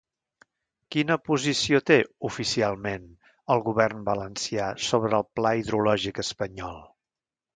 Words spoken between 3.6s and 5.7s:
govern valencià sobre el pla